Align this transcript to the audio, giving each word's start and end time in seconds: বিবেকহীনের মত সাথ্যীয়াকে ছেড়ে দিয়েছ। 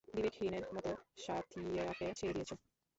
বিবেকহীনের 0.07 0.63
মত 0.73 0.87
সাথ্যীয়াকে 1.23 2.07
ছেড়ে 2.17 2.33
দিয়েছ। 2.35 2.51